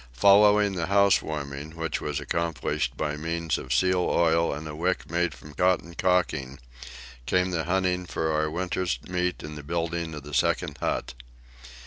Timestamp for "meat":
9.07-9.43